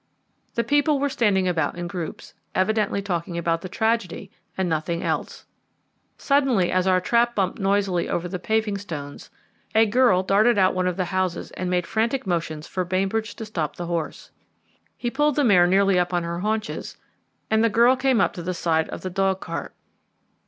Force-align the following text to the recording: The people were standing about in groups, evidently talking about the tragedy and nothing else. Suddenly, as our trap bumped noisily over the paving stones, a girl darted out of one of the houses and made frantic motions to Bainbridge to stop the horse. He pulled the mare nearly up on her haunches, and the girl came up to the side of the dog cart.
The 0.55 0.63
people 0.63 0.97
were 0.97 1.09
standing 1.09 1.47
about 1.47 1.77
in 1.77 1.85
groups, 1.87 2.33
evidently 2.55 3.03
talking 3.03 3.37
about 3.37 3.61
the 3.61 3.69
tragedy 3.69 4.31
and 4.57 4.67
nothing 4.67 5.03
else. 5.03 5.45
Suddenly, 6.17 6.71
as 6.71 6.87
our 6.87 6.99
trap 6.99 7.35
bumped 7.35 7.59
noisily 7.59 8.09
over 8.09 8.27
the 8.27 8.39
paving 8.39 8.79
stones, 8.79 9.29
a 9.75 9.85
girl 9.85 10.23
darted 10.23 10.57
out 10.57 10.71
of 10.71 10.75
one 10.75 10.87
of 10.87 10.97
the 10.97 11.05
houses 11.05 11.51
and 11.51 11.69
made 11.69 11.85
frantic 11.85 12.25
motions 12.25 12.67
to 12.67 12.83
Bainbridge 12.83 13.35
to 13.35 13.45
stop 13.45 13.75
the 13.75 13.85
horse. 13.85 14.31
He 14.97 15.11
pulled 15.11 15.35
the 15.35 15.43
mare 15.43 15.67
nearly 15.67 15.99
up 15.99 16.15
on 16.15 16.23
her 16.23 16.39
haunches, 16.39 16.97
and 17.51 17.63
the 17.63 17.69
girl 17.69 17.95
came 17.95 18.19
up 18.19 18.33
to 18.33 18.41
the 18.41 18.55
side 18.55 18.89
of 18.89 19.01
the 19.01 19.11
dog 19.11 19.39
cart. 19.39 19.75